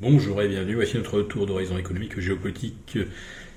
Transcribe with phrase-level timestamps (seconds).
[0.00, 2.98] Bonjour et bienvenue, voici notre tour d'horizon économique, géopolitique,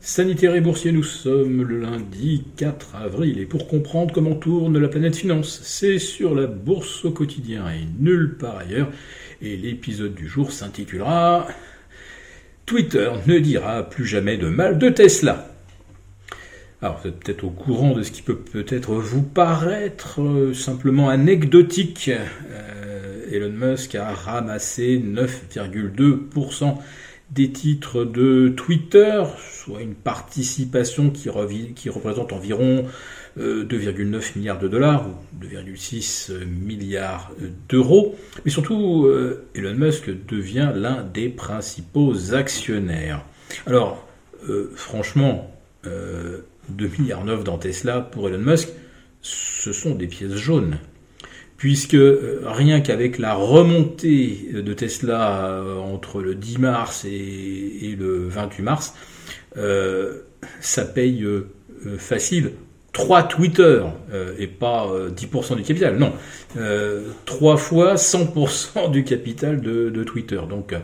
[0.00, 0.90] sanitaire et boursier.
[0.90, 6.00] Nous sommes le lundi 4 avril et pour comprendre comment tourne la planète finance, c'est
[6.00, 8.88] sur la bourse au quotidien et nulle part ailleurs.
[9.42, 11.46] Et l'épisode du jour s'intitulera
[12.66, 15.54] Twitter ne dira plus jamais de mal de Tesla.
[16.82, 21.08] Alors vous êtes peut-être au courant de ce qui peut peut-être vous paraître euh, simplement
[21.08, 22.10] anecdotique.
[23.34, 26.78] Euh, Elon Musk a ramassé 9,2%
[27.30, 32.86] des titres de Twitter, soit une participation qui, représente environ
[33.38, 37.32] 2,9 euh, milliards de dollars ou 2,6 milliards
[37.68, 38.14] d'euros.
[38.44, 43.24] Mais surtout, euh, Elon Musk devient l'un des principaux actionnaires.
[43.66, 44.06] Alors,
[44.48, 45.50] euh, franchement,
[45.84, 48.68] 2 milliards 9 dans Tesla pour Elon Musk,
[49.20, 50.78] ce sont des pièces jaunes
[51.56, 58.28] puisque euh, rien qu'avec la remontée de Tesla euh, entre le 10 mars et, le
[58.28, 58.94] 28 mars,
[59.56, 60.22] euh,
[60.60, 61.26] ça paye
[61.98, 62.52] facile
[62.92, 63.82] 3 Twitter
[64.38, 65.96] et pas 10% du capital.
[65.96, 66.12] Non,
[67.24, 70.40] 3 fois 100% du capital de, Twitter.
[70.48, 70.74] Donc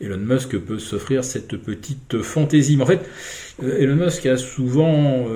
[0.00, 2.76] Elon Musk peut s'offrir cette petite fantaisie.
[2.76, 3.00] Mais en fait,
[3.62, 5.26] Elon Musk a souvent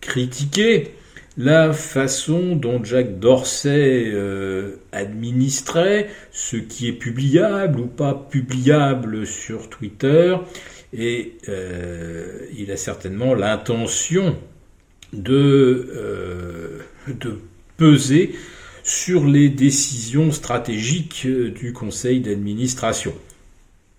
[0.00, 0.94] critiqué
[1.38, 9.70] la façon dont Jack Dorsey euh, administrait ce qui est publiable ou pas publiable sur
[9.70, 10.36] Twitter,
[10.92, 14.36] et euh, il a certainement l'intention
[15.14, 17.38] de, euh, de
[17.78, 18.34] peser
[18.84, 23.14] sur les décisions stratégiques du conseil d'administration.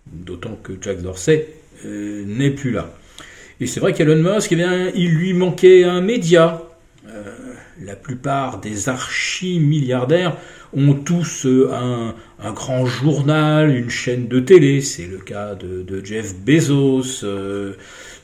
[0.05, 1.47] D'autant que Jack Dorsey
[1.85, 2.93] n'est plus là.
[3.59, 6.62] Et c'est vrai qu'Elon Musk, eh bien, il lui manquait un média
[7.85, 10.37] la plupart des archi-milliardaires
[10.73, 11.69] ont tous euh,
[12.39, 14.81] un, grand journal, une chaîne de télé.
[14.81, 17.23] C'est le cas de, Jeff Bezos.
[17.23, 17.73] Euh,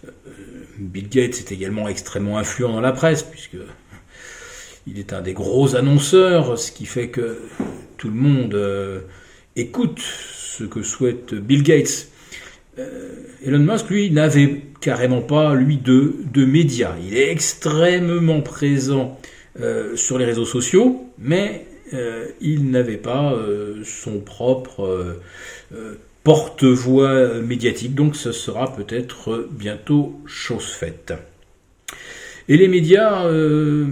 [0.05, 0.09] euh,
[0.77, 3.57] Bill Gates est également extrêmement influent dans la presse, puisque
[4.87, 7.37] il est un des gros annonceurs, ce qui fait que
[7.97, 9.03] tout le monde
[9.57, 12.07] écoute ce que souhaite Bill Gates.
[13.45, 16.95] Elon Musk, lui, n'avait carrément pas, lui, de, de médias.
[17.05, 19.19] Il est extrêmement présent
[19.61, 25.19] euh, sur les réseaux sociaux, mais euh, il n'avait pas euh, son propre
[26.23, 31.13] porte-voix médiatique, donc ce sera peut-être bientôt chose faite.
[32.47, 33.87] Et les médias, il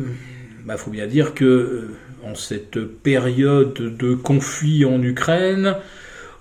[0.66, 1.88] bah, faut bien dire que
[2.24, 5.76] en cette période de conflit en Ukraine,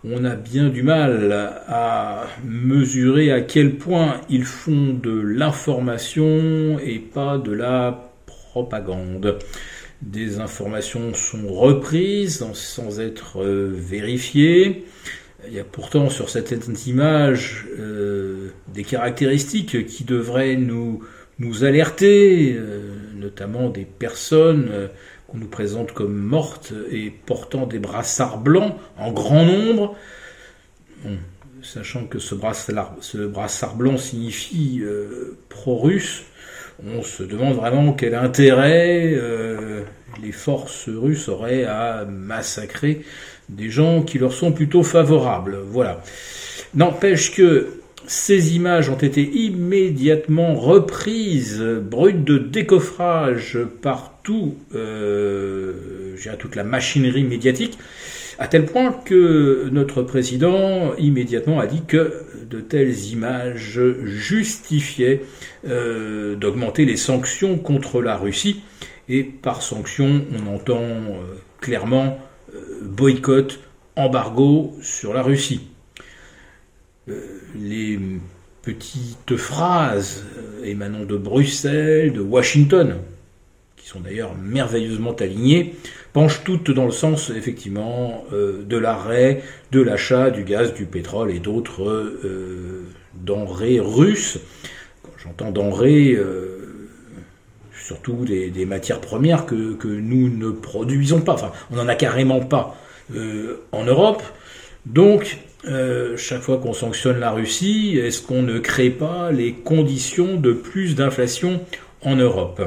[0.04, 1.32] on a bien du mal
[1.66, 8.06] à mesurer à quel point ils font de l'information et pas de la
[8.56, 9.38] propagande.
[10.00, 14.86] Des informations sont reprises sans être euh, vérifiées.
[15.46, 16.52] Il y a pourtant sur cette
[16.86, 21.02] image euh, des caractéristiques qui devraient nous,
[21.62, 22.80] alerter, euh,
[23.14, 24.88] notamment des personnes
[25.28, 29.96] qu'on nous présente comme mortes et portant des brassards blancs en grand nombre.
[31.60, 34.82] sachant que ce brassard, ce brassard blanc signifie
[35.50, 36.24] pro-russe,
[36.84, 39.82] on se demande vraiment quel intérêt euh,
[40.22, 43.02] les forces russes auraient à massacrer
[43.48, 45.58] des gens qui leur sont plutôt favorables.
[45.64, 46.02] Voilà.
[46.74, 47.68] N'empêche que
[48.06, 55.72] ces images ont été immédiatement reprises, brutes de décoffrage partout, euh,
[56.38, 57.78] toute la machinerie médiatique,
[58.38, 65.22] à tel point que notre président immédiatement a dit que de telles images justifiaient
[65.66, 68.62] euh, d'augmenter les sanctions contre la Russie.
[69.08, 72.18] Et par sanctions, on entend euh, clairement
[72.54, 73.60] euh, boycott,
[73.96, 75.68] embargo sur la Russie.
[77.54, 77.98] les
[78.62, 80.24] petites phrases
[80.64, 82.98] émanant de Bruxelles, de Washington,
[83.86, 85.76] qui sont d'ailleurs merveilleusement alignées,
[86.12, 91.30] penchent toutes dans le sens effectivement euh, de l'arrêt de l'achat du gaz, du pétrole
[91.30, 92.82] et d'autres euh,
[93.14, 94.40] denrées russes.
[95.04, 96.88] Quand j'entends denrées, euh,
[97.80, 102.76] surtout des, matières premières que, nous ne produisons pas, enfin on n'en a carrément pas
[103.70, 104.24] en Europe.
[104.84, 105.38] Donc
[106.16, 110.96] chaque fois qu'on sanctionne la Russie, est-ce qu'on ne crée pas les conditions de plus
[110.96, 111.60] d'inflation
[112.02, 112.60] en Europe?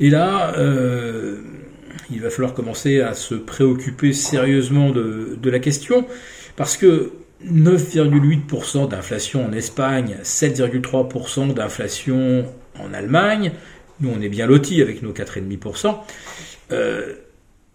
[0.00, 1.36] Et là, euh,
[2.10, 6.06] il va falloir commencer à se préoccuper sérieusement de, la question,
[6.56, 7.12] parce que
[7.46, 12.46] 9,8% d'inflation en Espagne, 7,3% d'inflation
[12.78, 13.52] en Allemagne,
[14.00, 15.96] nous on est bien lotis avec nos 4,5%,
[16.72, 17.14] euh,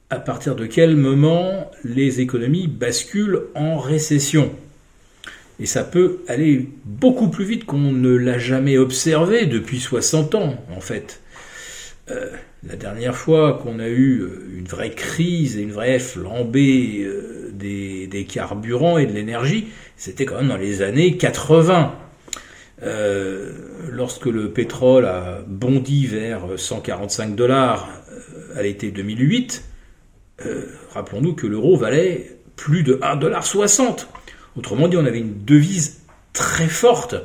[0.10, 4.52] à partir de quel moment les économies basculent en récession?
[5.60, 10.58] Et ça peut aller beaucoup plus vite qu'on ne l'a jamais observé depuis 60 ans,
[10.76, 11.22] en fait.
[12.12, 12.30] Euh,
[12.68, 17.52] la dernière fois qu'on a eu euh, une vraie crise et une vraie flambée euh,
[17.54, 19.68] des, carburants et de l'énergie,
[19.98, 21.96] c'était quand même dans les années 80.
[22.84, 23.52] Euh,
[23.92, 27.90] lorsque le pétrole a bondi vers 145 dollars
[28.56, 29.64] à l'été 2008,
[30.46, 34.08] euh, rappelons-nous que l'euro valait plus de 1,60$.
[34.58, 36.02] Autrement dit, on avait une devise
[36.34, 37.16] très forte.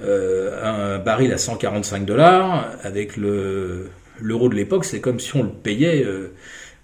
[0.00, 3.88] Un baril à 145 dollars, avec le,
[4.20, 6.32] l'euro de l'époque, c'est comme si on le payait euh,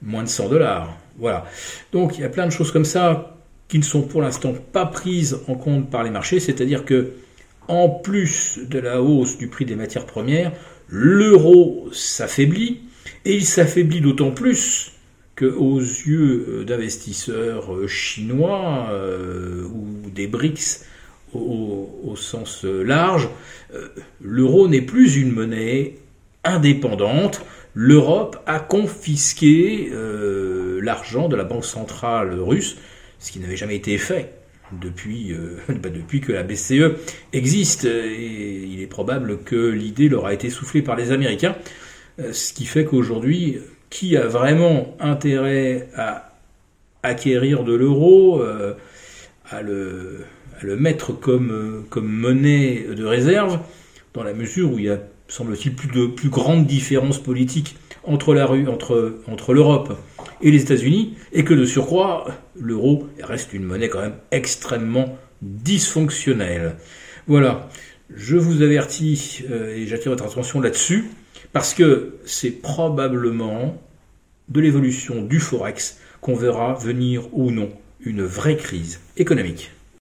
[0.02, 0.96] moins de 100 dollars.
[1.18, 1.44] Voilà.
[1.92, 3.36] Donc il y a plein de choses comme ça
[3.68, 7.12] qui ne sont pour l'instant pas prises en compte par les marchés, c'est-à-dire que
[7.66, 10.52] en plus de la hausse du prix des matières premières,
[10.88, 12.80] l'euro s'affaiblit,
[13.24, 14.92] et il s'affaiblit d'autant plus
[15.34, 20.84] que aux yeux d'investisseurs chinois euh, ou des BRICS
[21.34, 23.28] au, sens large,
[23.74, 23.88] euh,
[24.20, 25.96] l'euro n'est plus une monnaie
[26.44, 27.44] indépendante.
[27.74, 32.76] L'Europe a confisqué euh, l'argent de la Banque centrale russe,
[33.18, 34.32] ce qui n'avait jamais été fait
[34.80, 36.96] depuis, euh, bah, que la BCE
[37.32, 37.84] existe.
[37.84, 41.56] Et il est probable que l'idée leur a été soufflée par les Américains,
[42.20, 43.58] euh, ce qui fait qu'aujourd'hui,
[43.90, 46.32] qui a vraiment intérêt à
[47.02, 48.42] acquérir de l'euro,
[49.50, 50.24] à, le,
[50.62, 53.60] mettre comme monnaie de réserve,
[54.14, 58.32] dans la mesure où il y a, semble-t-il, plus de plus grandes différences politiques entre
[58.32, 59.98] la rue, entre, entre l'Europe
[60.40, 66.76] et les États-Unis, et que de surcroît, l'euro reste une monnaie quand même extrêmement dysfonctionnelle.
[67.26, 67.68] Voilà,
[68.14, 71.10] je vous avertis euh, et j'attire votre attention là-dessus,
[71.52, 73.82] parce que c'est probablement
[74.48, 77.70] de l'évolution du Forex qu'on verra venir ou non
[78.00, 79.73] une vraie crise économique.